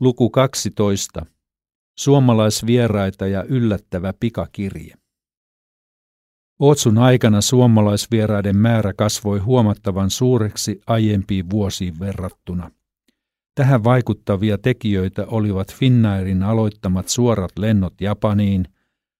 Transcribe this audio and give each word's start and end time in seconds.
Luku 0.00 0.30
12. 0.30 1.26
Suomalaisvieraita 1.98 3.26
ja 3.26 3.44
yllättävä 3.44 4.12
pikakirje. 4.20 4.94
Otsun 6.58 6.98
aikana 6.98 7.40
suomalaisvieraiden 7.40 8.56
määrä 8.56 8.92
kasvoi 8.92 9.38
huomattavan 9.38 10.10
suureksi 10.10 10.80
aiempiin 10.86 11.50
vuosiin 11.50 11.98
verrattuna. 12.00 12.70
Tähän 13.54 13.84
vaikuttavia 13.84 14.58
tekijöitä 14.58 15.26
olivat 15.26 15.74
Finnairin 15.74 16.42
aloittamat 16.42 17.08
suorat 17.08 17.58
lennot 17.58 18.00
Japaniin, 18.00 18.64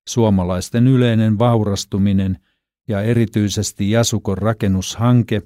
suomalaisten 0.08 0.86
yleinen 0.86 1.38
vaurastuminen 1.38 2.38
ja 2.88 3.02
erityisesti 3.02 3.90
Jasukon 3.90 4.38
rakennushanke, 4.38 5.42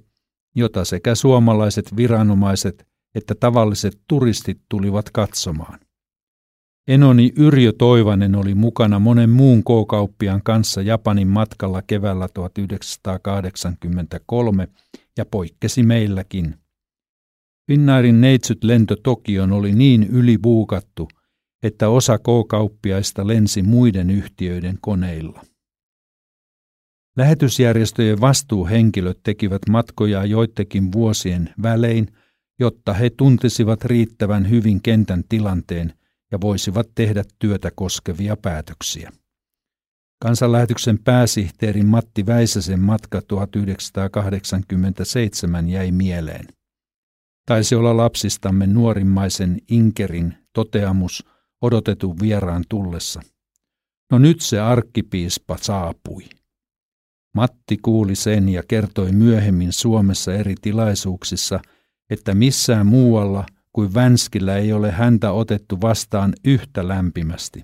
jota 0.55 0.85
sekä 0.85 1.15
suomalaiset 1.15 1.97
viranomaiset 1.97 2.92
että 3.15 3.35
tavalliset 3.35 4.01
turistit 4.09 4.61
tulivat 4.69 5.11
katsomaan. 5.11 5.81
Enoni 6.89 7.33
Yrjö 7.37 7.73
Toivanen 7.73 8.35
oli 8.35 8.55
mukana 8.55 8.99
monen 8.99 9.31
muun 9.31 9.65
K-kauppian 9.65 10.43
kanssa 10.43 10.83
Japanin 10.83 11.29
matkalla 11.29 11.83
keväällä 11.83 12.29
1983 12.35 14.69
ja 15.19 15.25
poikkesi 15.25 15.83
meilläkin. 15.83 16.55
Finnairin 17.71 18.21
neitsyt 18.21 18.65
lento 18.65 18.97
Tokioon 18.97 19.53
oli 19.53 19.73
niin 19.73 20.03
ylibuukattu, 20.03 21.09
että 21.63 21.89
osa 21.89 22.19
K-kauppiaista 22.19 23.27
lensi 23.27 23.63
muiden 23.63 24.11
yhtiöiden 24.11 24.79
koneilla. 24.81 25.43
Lähetysjärjestöjen 27.17 28.21
vastuuhenkilöt 28.21 29.19
tekivät 29.23 29.63
matkoja 29.69 30.25
joittekin 30.25 30.93
vuosien 30.93 31.55
välein– 31.63 32.07
jotta 32.63 32.93
he 32.93 33.11
tuntisivat 33.11 33.85
riittävän 33.85 34.51
hyvin 34.51 34.83
kentän 34.83 35.25
tilanteen 35.29 35.93
ja 36.33 36.41
voisivat 36.41 36.89
tehdä 36.95 37.23
työtä 37.39 37.71
koskevia 37.75 38.37
päätöksiä. 38.37 39.13
Kansanlähetyksen 40.23 40.99
pääsihteerin 40.99 41.87
Matti 41.87 42.27
Väisäsen 42.27 42.81
matka 42.81 43.23
1987 43.29 45.69
jäi 45.69 45.93
mieleen. 45.93 46.47
Taisi 47.47 47.75
olla 47.75 47.97
lapsistamme 47.97 48.67
nuorimmaisen 48.67 49.59
Inkerin 49.69 50.35
toteamus 50.53 51.27
odotetun 51.63 52.21
vieraan 52.21 52.65
tullessa. 52.69 53.23
No 54.11 54.19
nyt 54.19 54.41
se 54.41 54.61
arkkipiispa 54.61 55.57
saapui. 55.61 56.25
Matti 57.35 57.77
kuuli 57.77 58.15
sen 58.15 58.49
ja 58.49 58.63
kertoi 58.69 59.13
myöhemmin 59.13 59.73
Suomessa 59.73 60.35
eri 60.35 60.55
tilaisuuksissa– 60.63 61.61
että 62.13 62.35
missään 62.35 62.87
muualla 62.87 63.47
kuin 63.73 63.95
Vänskillä 63.95 64.57
ei 64.57 64.73
ole 64.73 64.91
häntä 64.91 65.33
otettu 65.33 65.81
vastaan 65.81 66.33
yhtä 66.45 66.89
lämpimästi. 66.89 67.63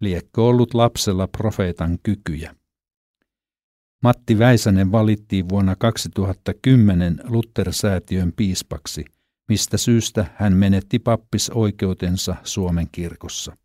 Liekkö 0.00 0.42
ollut 0.42 0.74
lapsella 0.74 1.26
profeetan 1.26 1.98
kykyjä. 2.02 2.54
Matti 4.02 4.38
Väisänen 4.38 4.92
valittiin 4.92 5.48
vuonna 5.48 5.76
2010 5.76 7.20
Luther-säätiön 7.24 8.32
piispaksi, 8.36 9.04
mistä 9.48 9.76
syystä 9.76 10.26
hän 10.34 10.52
menetti 10.52 10.98
pappisoikeutensa 10.98 12.36
Suomen 12.42 12.86
kirkossa. 12.92 13.56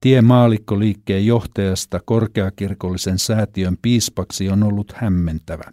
Tie 0.00 0.22
maalikkoliikkeen 0.22 1.26
johtajasta 1.26 2.00
korkeakirkollisen 2.04 3.18
säätiön 3.18 3.76
piispaksi 3.82 4.48
on 4.48 4.62
ollut 4.62 4.92
hämmentävä. 4.92 5.72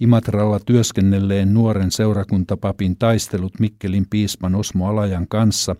Imatralla 0.00 0.60
työskennelleen 0.60 1.54
nuoren 1.54 1.90
seurakuntapapin 1.90 2.96
taistelut 2.98 3.60
Mikkelin 3.60 4.06
piispan 4.10 4.54
Osmo 4.54 4.88
Alajan 4.88 5.28
kanssa 5.28 5.76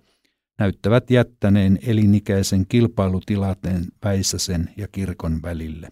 näyttävät 0.59 1.11
jättäneen 1.11 1.79
elinikäisen 1.83 2.67
kilpailutilanteen 2.67 3.85
Väisäsen 4.05 4.71
ja 4.77 4.89
kirkon 4.89 5.43
välille. 5.43 5.89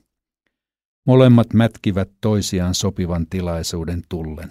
Molemmat 1.06 1.54
mätkivät 1.54 2.10
toisiaan 2.20 2.74
sopivan 2.74 3.26
tilaisuuden 3.26 4.02
tullen. 4.08 4.50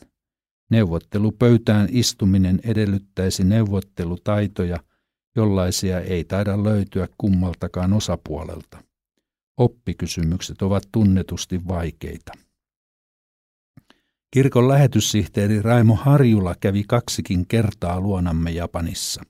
Neuvottelupöytään 0.72 1.88
istuminen 1.92 2.60
edellyttäisi 2.64 3.44
neuvottelutaitoja, 3.44 4.78
jollaisia 5.36 6.00
ei 6.00 6.24
taida 6.24 6.64
löytyä 6.64 7.08
kummaltakaan 7.18 7.94
osapuolelta. 7.94 8.84
Oppikysymykset 9.58 10.62
ovat 10.62 10.84
tunnetusti 10.92 11.68
vaikeita. 11.68 12.32
Kirkon 14.32 14.68
lähetyssihteeri 14.68 15.62
Raimo 15.62 15.96
Harjula 15.96 16.56
kävi 16.60 16.84
kaksikin 16.88 17.48
kertaa 17.48 18.00
luonamme 18.00 18.52
Japanissa. 18.52 19.24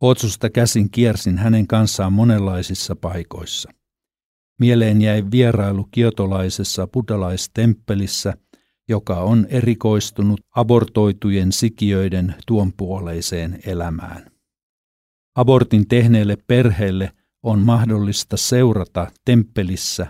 Otsusta 0.00 0.50
käsin 0.50 0.90
kiersin 0.90 1.38
hänen 1.38 1.66
kanssaan 1.66 2.12
monenlaisissa 2.12 2.96
paikoissa. 2.96 3.70
Mieleen 4.60 5.02
jäi 5.02 5.24
vierailu 5.30 5.88
kiotolaisessa 5.90 6.86
buddalaistemppelissä, 6.86 8.34
joka 8.88 9.16
on 9.16 9.46
erikoistunut 9.50 10.40
abortoitujen 10.50 11.52
sikiöiden 11.52 12.34
tuonpuoleiseen 12.46 13.60
elämään. 13.66 14.30
Abortin 15.34 15.88
tehneelle 15.88 16.36
perheelle 16.46 17.12
on 17.42 17.58
mahdollista 17.58 18.36
seurata 18.36 19.10
temppelissä 19.24 20.06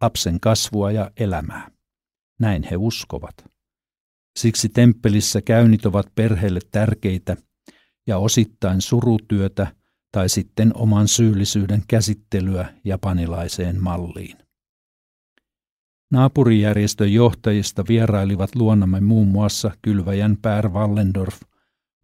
lapsen 0.00 0.40
kasvua 0.40 0.92
ja 0.92 1.10
elämää. 1.16 1.79
Näin 2.40 2.62
he 2.70 2.76
uskovat. 2.76 3.34
Siksi 4.38 4.68
temppelissä 4.68 5.42
käynnit 5.42 5.86
ovat 5.86 6.14
perheelle 6.14 6.60
tärkeitä 6.72 7.36
ja 8.06 8.18
osittain 8.18 8.80
surutyötä 8.80 9.66
tai 10.12 10.28
sitten 10.28 10.76
oman 10.76 11.08
syyllisyyden 11.08 11.82
käsittelyä 11.88 12.74
japanilaiseen 12.84 13.82
malliin. 13.82 14.36
Naapurijärjestön 16.10 17.12
johtajista 17.12 17.84
vierailivat 17.88 18.54
luonnamme 18.54 19.00
muun 19.00 19.28
muassa 19.28 19.70
kylväjän 19.82 20.36
Pär 20.42 20.68
Wallendorf, 20.68 21.40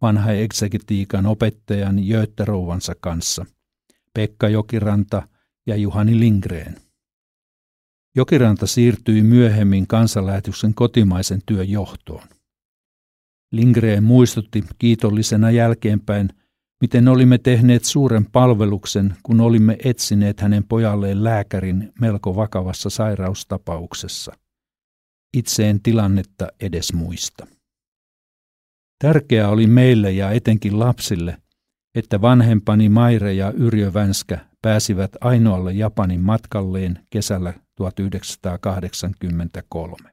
vanha 0.01 0.31
eksegetiikan 0.31 1.25
opettajan 1.25 2.07
Jötterouvansa 2.07 2.93
kanssa, 2.99 3.45
Pekka 4.13 4.49
Jokiranta 4.49 5.27
ja 5.67 5.75
Juhani 5.75 6.19
Lindgren. 6.19 6.86
Jokiranta 8.17 8.67
siirtyi 8.67 9.23
myöhemmin 9.23 9.87
kansanlähetyksen 9.87 10.73
kotimaisen 10.73 11.41
työn 11.45 11.69
johtoon. 11.69 12.23
Lindgren 13.51 14.03
muistutti 14.03 14.63
kiitollisena 14.79 15.51
jälkeenpäin, 15.51 16.29
miten 16.81 17.07
olimme 17.07 17.37
tehneet 17.37 17.83
suuren 17.83 18.25
palveluksen, 18.25 19.15
kun 19.23 19.41
olimme 19.41 19.77
etsineet 19.83 20.39
hänen 20.39 20.63
pojalleen 20.63 21.23
lääkärin 21.23 21.93
melko 22.01 22.35
vakavassa 22.35 22.89
sairaustapauksessa. 22.89 24.33
Itse 25.33 25.69
en 25.69 25.81
tilannetta 25.81 26.47
edes 26.61 26.93
muista. 26.93 27.47
Tärkeää 29.03 29.49
oli 29.49 29.67
meille 29.67 30.11
ja 30.11 30.31
etenkin 30.31 30.79
lapsille, 30.79 31.37
että 31.95 32.21
vanhempani 32.21 32.89
Maire 32.89 33.33
ja 33.33 33.51
Yrjö 33.51 33.93
Vänskä 33.93 34.45
pääsivät 34.61 35.11
ainoalle 35.21 35.73
Japanin 35.73 36.21
matkalleen 36.21 36.99
kesällä 37.09 37.53
1983. 37.77 40.11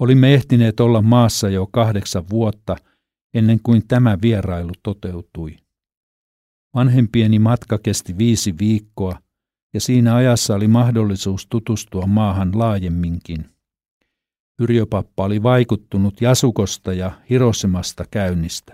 Olimme 0.00 0.34
ehtineet 0.34 0.80
olla 0.80 1.02
maassa 1.02 1.48
jo 1.48 1.66
kahdeksan 1.66 2.24
vuotta 2.30 2.76
ennen 3.34 3.60
kuin 3.62 3.88
tämä 3.88 4.18
vierailu 4.22 4.72
toteutui. 4.82 5.56
Vanhempieni 6.74 7.38
matka 7.38 7.78
kesti 7.78 8.18
viisi 8.18 8.54
viikkoa 8.58 9.18
ja 9.74 9.80
siinä 9.80 10.14
ajassa 10.14 10.54
oli 10.54 10.68
mahdollisuus 10.68 11.46
tutustua 11.46 12.06
maahan 12.06 12.58
laajemminkin. 12.58 13.50
Yrjöpappa 14.60 15.24
oli 15.24 15.42
vaikuttunut 15.42 16.20
Jasukosta 16.20 16.92
ja 16.92 17.12
Hirosemasta 17.30 18.04
käynnistä. 18.10 18.72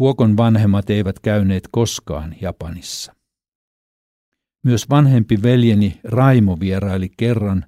Vuokon 0.00 0.36
vanhemmat 0.36 0.90
eivät 0.90 1.20
käyneet 1.20 1.68
koskaan 1.70 2.34
Japanissa. 2.40 3.14
Myös 4.64 4.90
vanhempi 4.90 5.42
veljeni 5.42 6.00
Raimo 6.04 6.60
vieraili 6.60 7.10
kerran 7.16 7.64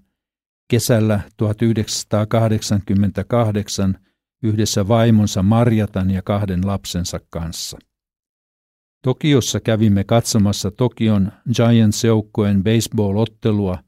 kesällä 0.70 1.20
1988 1.36 3.98
yhdessä 4.42 4.88
vaimonsa 4.88 5.42
Marjatan 5.42 6.10
ja 6.10 6.22
kahden 6.22 6.66
lapsensa 6.66 7.20
kanssa. 7.30 7.78
Tokiossa 9.02 9.60
kävimme 9.60 10.04
katsomassa 10.04 10.70
Tokion 10.70 11.32
Giants-joukkojen 11.52 12.62
baseball-ottelua 12.62 13.78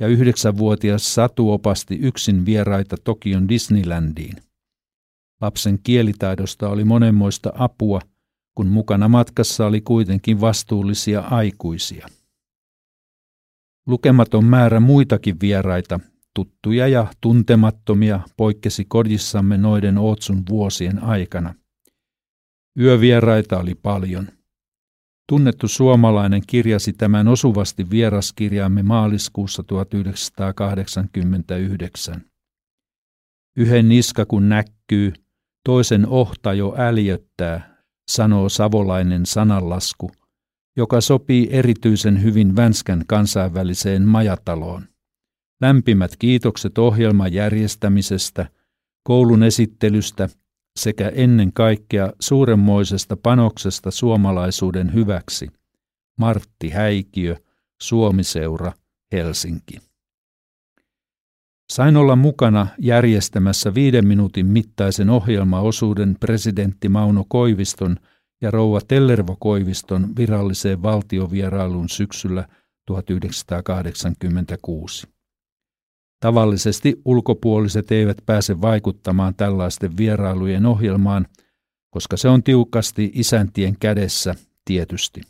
ja 0.00 0.06
yhdeksänvuotias 0.06 1.14
Satu 1.14 1.52
opasti 1.52 1.94
yksin 1.94 2.46
vieraita 2.46 2.96
Tokion 3.04 3.48
Disneylandiin. 3.48 4.36
Lapsen 5.40 5.78
kielitaidosta 5.82 6.68
oli 6.68 6.84
monenmoista 6.84 7.52
apua, 7.54 8.00
kun 8.54 8.66
mukana 8.66 9.08
matkassa 9.08 9.66
oli 9.66 9.80
kuitenkin 9.80 10.40
vastuullisia 10.40 11.20
aikuisia. 11.20 12.08
Lukematon 13.86 14.44
määrä 14.44 14.80
muitakin 14.80 15.40
vieraita, 15.40 16.00
tuttuja 16.34 16.88
ja 16.88 17.06
tuntemattomia, 17.20 18.20
poikkesi 18.36 18.84
kodissamme 18.84 19.58
noiden 19.58 19.98
Ootsun 19.98 20.42
vuosien 20.48 21.04
aikana. 21.04 21.54
Yövieraita 22.78 23.58
oli 23.58 23.74
paljon. 23.74 24.28
Tunnettu 25.28 25.68
suomalainen 25.68 26.42
kirjasi 26.46 26.92
tämän 26.92 27.28
osuvasti 27.28 27.90
vieraskirjaamme 27.90 28.82
maaliskuussa 28.82 29.62
1989. 29.62 32.22
Yhden 33.56 33.88
niska 33.88 34.26
kun 34.26 34.48
näkyy, 34.48 35.12
toisen 35.64 36.06
ohta 36.06 36.54
jo 36.54 36.74
äljöttää, 36.78 37.82
sanoo 38.10 38.48
savolainen 38.48 39.26
sananlasku, 39.26 40.10
joka 40.76 41.00
sopii 41.00 41.48
erityisen 41.50 42.22
hyvin 42.22 42.56
Vänskän 42.56 43.04
kansainväliseen 43.06 44.02
majataloon. 44.02 44.84
Lämpimät 45.60 46.16
kiitokset 46.18 46.78
ohjelman 46.78 47.32
järjestämisestä, 47.32 48.46
koulun 49.02 49.42
esittelystä 49.42 50.28
sekä 50.78 51.08
ennen 51.08 51.52
kaikkea 51.52 52.12
suuremmoisesta 52.20 53.16
panoksesta 53.16 53.90
suomalaisuuden 53.90 54.94
hyväksi. 54.94 55.50
Martti 56.18 56.70
Häikiö, 56.70 57.36
Suomiseura, 57.82 58.72
Helsinki. 59.12 59.78
Sain 61.72 61.96
olla 61.96 62.16
mukana 62.16 62.66
järjestämässä 62.78 63.74
viiden 63.74 64.06
minuutin 64.06 64.46
mittaisen 64.46 65.10
ohjelmaosuuden 65.10 66.16
presidentti 66.20 66.88
Mauno 66.88 67.24
Koiviston 67.28 67.96
ja 68.42 68.50
rouva 68.50 68.80
Tellervo 68.88 69.36
Koiviston 69.40 70.16
viralliseen 70.16 70.82
valtiovierailuun 70.82 71.88
syksyllä 71.88 72.48
1986. 72.86 75.06
Tavallisesti 76.20 77.00
ulkopuoliset 77.04 77.92
eivät 77.92 78.16
pääse 78.26 78.60
vaikuttamaan 78.60 79.34
tällaisten 79.34 79.96
vierailujen 79.96 80.66
ohjelmaan, 80.66 81.26
koska 81.90 82.16
se 82.16 82.28
on 82.28 82.42
tiukasti 82.42 83.10
isäntien 83.14 83.76
kädessä 83.80 84.34
tietysti. 84.64 85.20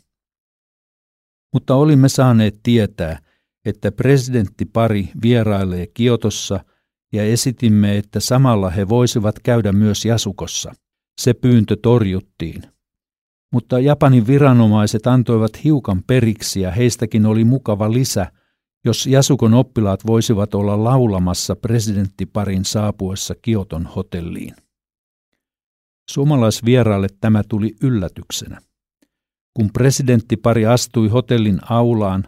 Mutta 1.53 1.75
olimme 1.75 2.09
saaneet 2.09 2.59
tietää, 2.63 3.19
että 3.65 3.91
presidenttipari 3.91 5.09
vierailee 5.23 5.87
Kiotossa 5.87 6.65
ja 7.13 7.23
esitimme, 7.23 7.97
että 7.97 8.19
samalla 8.19 8.69
he 8.69 8.89
voisivat 8.89 9.39
käydä 9.39 9.71
myös 9.71 10.05
Jasukossa. 10.05 10.73
Se 11.21 11.33
pyyntö 11.33 11.77
torjuttiin. 11.81 12.72
Mutta 13.53 13.79
Japanin 13.79 14.27
viranomaiset 14.27 15.07
antoivat 15.07 15.63
hiukan 15.63 16.03
periksi 16.07 16.61
ja 16.61 16.71
heistäkin 16.71 17.25
oli 17.25 17.43
mukava 17.43 17.91
lisä, 17.91 18.31
jos 18.85 19.07
Jasukon 19.07 19.53
oppilaat 19.53 20.05
voisivat 20.05 20.55
olla 20.55 20.83
laulamassa 20.83 21.55
presidenttiparin 21.55 22.65
saapuessa 22.65 23.35
Kioton 23.41 23.85
hotelliin. 23.85 24.55
Suomalaisvieraalle 26.09 27.07
tämä 27.21 27.43
tuli 27.49 27.75
yllätyksenä. 27.83 28.61
Kun 29.53 29.69
presidenttipari 29.73 30.65
astui 30.65 31.07
hotellin 31.07 31.59
aulaan, 31.69 32.23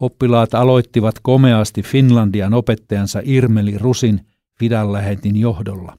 Oppilaat 0.00 0.54
aloittivat 0.54 1.14
komeasti 1.22 1.82
Finlandian 1.82 2.54
opettajansa 2.54 3.20
Irmeli 3.24 3.78
Rusin 3.78 4.20
Fidan 4.58 4.92
lähetin 4.92 5.36
johdolla. 5.36 5.96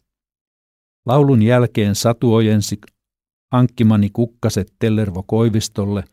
Laulun 1.06 1.42
jälkeen 1.42 1.96
Satu 1.96 2.34
ojensi 2.34 2.80
hankkimani 3.52 4.10
kukkaset 4.10 4.74
Tellervo 4.80 5.24
Koivistolle, 5.24 6.04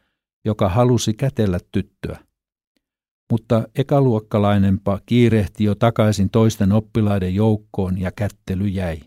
joka 0.44 0.68
halusi 0.68 1.14
kätellä 1.14 1.58
tyttöä. 1.72 2.18
Mutta 3.32 3.68
ekaluokkalainenpa 3.74 5.00
kiirehti 5.06 5.64
jo 5.64 5.74
takaisin 5.74 6.30
toisten 6.30 6.72
oppilaiden 6.72 7.34
joukkoon 7.34 8.00
ja 8.00 8.12
kättely 8.12 8.68
jäi. 8.68 9.00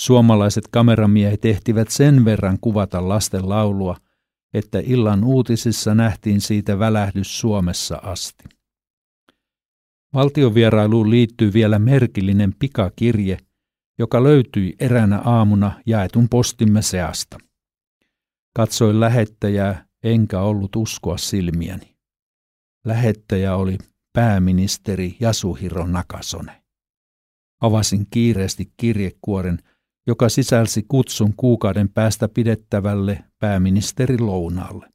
Suomalaiset 0.00 0.64
kameramiehet 0.70 1.44
ehtivät 1.44 1.90
sen 1.90 2.24
verran 2.24 2.58
kuvata 2.60 3.08
lasten 3.08 3.48
laulua, 3.48 3.96
että 4.54 4.82
illan 4.84 5.24
uutisissa 5.24 5.94
nähtiin 5.94 6.40
siitä 6.40 6.78
välähdys 6.78 7.40
Suomessa 7.40 7.96
asti. 7.96 8.44
Valtiovierailuun 10.14 11.10
liittyy 11.10 11.52
vielä 11.52 11.78
merkillinen 11.78 12.54
pikakirje, 12.58 13.38
joka 13.98 14.22
löytyi 14.22 14.74
eräänä 14.78 15.18
aamuna 15.18 15.72
jaetun 15.86 16.28
postimme 16.28 16.82
seasta. 16.82 17.38
Katsoin 18.56 19.00
lähettäjää, 19.00 19.86
enkä 20.02 20.40
ollut 20.40 20.76
uskoa 20.76 21.16
silmiäni. 21.16 21.96
Lähettäjä 22.86 23.56
oli 23.56 23.78
pääministeri 24.12 25.16
Yasuhiro 25.22 25.86
Nakasone. 25.86 26.62
Avasin 27.60 28.06
kiireesti 28.10 28.72
kirjekuoren 28.76 29.58
joka 30.06 30.28
sisälsi 30.28 30.84
kutsun 30.88 31.34
kuukauden 31.36 31.88
päästä 31.88 32.28
pidettävälle 32.28 33.24
pääministeri 33.38 34.18
lounaalle. 34.18 34.88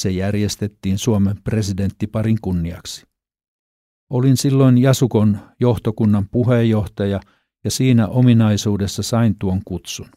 Se 0.00 0.10
järjestettiin 0.10 0.98
Suomen 0.98 1.42
presidenttiparin 1.44 2.38
kunniaksi. 2.42 3.06
Olin 4.10 4.36
silloin 4.36 4.78
Jasukon 4.78 5.38
johtokunnan 5.60 6.28
puheenjohtaja 6.28 7.20
ja 7.64 7.70
siinä 7.70 8.06
ominaisuudessa 8.08 9.02
sain 9.02 9.36
tuon 9.38 9.60
kutsun. 9.64 10.08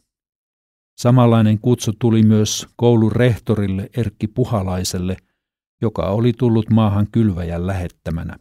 Samanlainen 0.97 1.59
kutsu 1.59 1.93
tuli 1.99 2.23
myös 2.23 2.67
koulun 2.75 3.11
rehtorille 3.11 3.89
Erkki 3.97 4.27
Puhalaiselle, 4.27 5.17
joka 5.81 6.01
oli 6.01 6.33
tullut 6.33 6.69
maahan 6.69 7.07
kylväjän 7.11 7.67
lähettämänä. 7.67 8.37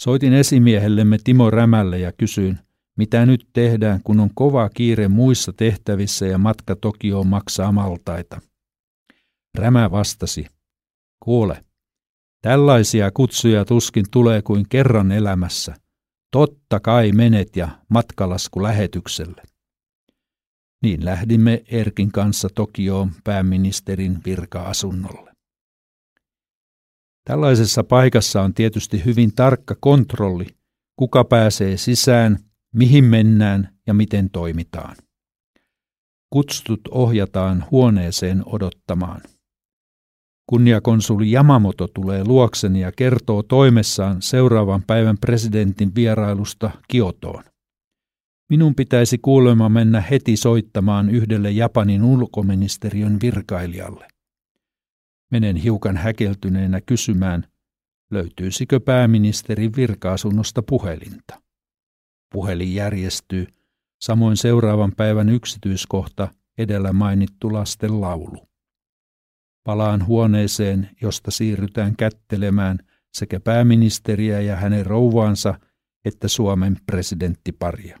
Soitin 0.00 0.32
esimiehellemme 0.32 1.18
Timo 1.24 1.50
Rämälle 1.50 1.98
ja 1.98 2.12
kysyin, 2.12 2.58
mitä 2.98 3.26
nyt 3.26 3.48
tehdään, 3.52 4.00
kun 4.04 4.20
on 4.20 4.30
kova 4.34 4.68
kiire 4.68 5.08
muissa 5.08 5.52
tehtävissä 5.52 6.26
ja 6.26 6.38
matka 6.38 6.76
Tokioon 6.76 7.26
maksaa 7.26 7.72
maltaita? 7.72 8.40
Rämä 9.58 9.90
vastasi, 9.90 10.46
kuule, 11.22 11.60
tällaisia 12.42 13.10
kutsuja 13.10 13.64
tuskin 13.64 14.04
tulee 14.10 14.42
kuin 14.42 14.68
kerran 14.68 15.12
elämässä. 15.12 15.74
Totta 16.30 16.80
kai 16.80 17.12
menet 17.12 17.56
ja 17.56 17.68
matkalasku 17.88 18.62
lähetykselle. 18.62 19.42
Niin 20.82 21.04
lähdimme 21.04 21.62
Erkin 21.68 22.12
kanssa 22.12 22.48
Tokioon 22.54 23.12
pääministerin 23.24 24.18
virka-asunnolle. 24.24 25.32
Tällaisessa 27.24 27.84
paikassa 27.84 28.42
on 28.42 28.54
tietysti 28.54 29.04
hyvin 29.04 29.34
tarkka 29.34 29.76
kontrolli, 29.80 30.46
kuka 30.96 31.24
pääsee 31.24 31.76
sisään 31.76 32.38
mihin 32.74 33.04
mennään 33.04 33.78
ja 33.86 33.94
miten 33.94 34.30
toimitaan. 34.30 34.96
Kutsutut 36.30 36.80
ohjataan 36.90 37.64
huoneeseen 37.70 38.42
odottamaan. 38.46 39.20
Kunniakonsuli 40.46 41.32
Yamamoto 41.32 41.88
tulee 41.88 42.24
luokseni 42.24 42.80
ja 42.80 42.92
kertoo 42.92 43.42
toimessaan 43.42 44.22
seuraavan 44.22 44.82
päivän 44.82 45.18
presidentin 45.18 45.94
vierailusta 45.94 46.70
Kiotoon. 46.88 47.44
Minun 48.50 48.74
pitäisi 48.74 49.18
kuulemma 49.18 49.68
mennä 49.68 50.00
heti 50.00 50.36
soittamaan 50.36 51.10
yhdelle 51.10 51.50
Japanin 51.50 52.04
ulkoministeriön 52.04 53.18
virkailijalle. 53.22 54.08
Menen 55.30 55.56
hiukan 55.56 55.96
häkeltyneenä 55.96 56.80
kysymään, 56.80 57.46
löytyisikö 58.10 58.80
pääministerin 58.80 59.72
virka-asunnosta 59.76 60.62
puhelinta. 60.62 61.42
Puhelin 62.32 62.74
järjestyy, 62.74 63.46
samoin 64.00 64.36
seuraavan 64.36 64.92
päivän 64.96 65.28
yksityiskohta 65.28 66.28
edellä 66.58 66.92
mainittu 66.92 67.52
lasten 67.52 68.00
laulu. 68.00 68.48
Palaan 69.66 70.06
huoneeseen, 70.06 70.90
josta 71.02 71.30
siirrytään 71.30 71.96
kättelemään 71.96 72.78
sekä 73.14 73.40
pääministeriä 73.40 74.40
ja 74.40 74.56
hänen 74.56 74.86
rouvaansa 74.86 75.54
että 76.04 76.28
Suomen 76.28 76.76
presidenttiparia. 76.86 77.98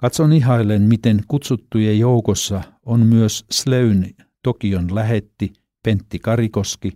Katson 0.00 0.32
ihailen, 0.32 0.82
miten 0.82 1.20
kutsuttujen 1.28 1.98
joukossa 1.98 2.62
on 2.86 3.06
myös 3.06 3.44
Sleyn 3.50 4.14
Tokion 4.42 4.94
lähetti 4.94 5.52
Pentti 5.84 6.18
Karikoski, 6.18 6.92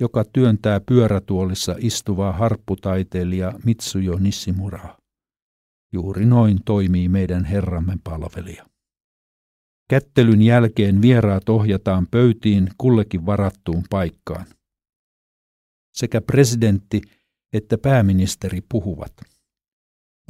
joka 0.00 0.24
työntää 0.32 0.80
pyörätuolissa 0.80 1.74
istuvaa 1.78 2.32
harpputaiteilija 2.32 3.52
Mitsujo 3.64 4.18
Nissimuraa. 4.18 4.98
Juuri 5.92 6.26
noin 6.26 6.58
toimii 6.64 7.08
meidän 7.08 7.44
Herramme 7.44 7.96
palvelija. 8.04 8.73
Kättelyn 9.88 10.42
jälkeen 10.42 11.02
vieraat 11.02 11.48
ohjataan 11.48 12.06
pöytiin 12.10 12.68
kullekin 12.78 13.26
varattuun 13.26 13.84
paikkaan. 13.90 14.46
Sekä 15.94 16.20
presidentti 16.20 17.02
että 17.54 17.78
pääministeri 17.78 18.60
puhuvat. 18.68 19.12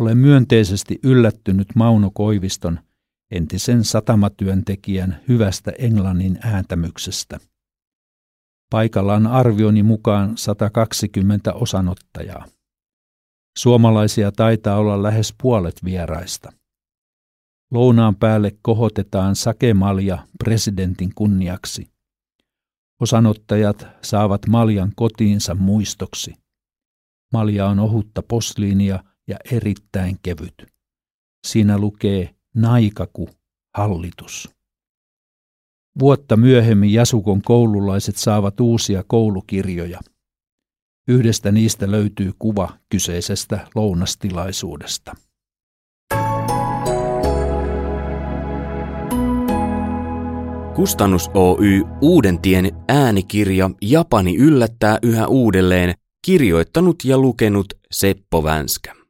Olen 0.01 0.19
myönteisesti 0.19 0.99
yllättynyt 1.03 1.69
Mauno 1.75 2.11
Koiviston, 2.15 2.81
entisen 3.31 3.85
satamatyöntekijän, 3.85 5.21
hyvästä 5.29 5.73
englannin 5.79 6.39
ääntämyksestä. 6.43 7.41
Paikalla 8.71 9.15
on 9.15 9.27
arvioni 9.27 9.83
mukaan 9.83 10.37
120 10.37 11.53
osanottajaa. 11.53 12.47
Suomalaisia 13.59 14.33
taitaa 14.33 14.77
olla 14.79 15.03
lähes 15.03 15.35
puolet 15.43 15.85
vieraista. 15.85 16.53
Lounaan 17.75 18.16
päälle 18.16 18.57
kohotetaan 18.62 19.37
sakemalja 19.37 20.26
presidentin 20.45 21.12
kunniaksi. 21.14 21.90
Osanottajat 23.00 23.87
saavat 24.02 24.47
maljan 24.49 24.93
kotiinsa 24.97 25.54
muistoksi. 25.54 26.35
Malja 27.33 27.66
on 27.66 27.78
ohutta 27.78 28.23
posliinia 28.23 29.04
ja 29.28 29.37
erittäin 29.52 30.16
kevyt. 30.23 30.54
Siinä 31.47 31.78
lukee 31.78 32.35
Naikaku, 32.54 33.28
hallitus. 33.76 34.49
Vuotta 35.99 36.37
myöhemmin 36.37 36.93
Jasukon 36.93 37.43
koululaiset 37.43 38.16
saavat 38.16 38.61
uusia 38.61 39.04
koulukirjoja. 39.07 40.00
Yhdestä 41.09 41.52
niistä 41.52 41.90
löytyy 41.90 42.33
kuva 42.38 42.78
kyseisestä 42.88 43.69
lounastilaisuudesta. 43.75 45.12
Kustannus 50.75 51.31
Oy 51.35 51.83
Uudentien 52.00 52.73
äänikirja 52.88 53.71
Japani 53.83 54.37
yllättää 54.37 54.99
yhä 55.02 55.26
uudelleen 55.26 55.95
kirjoittanut 56.25 56.97
ja 57.04 57.19
lukenut 57.19 57.66
Seppo 57.90 58.45
Vänskä. 58.45 59.04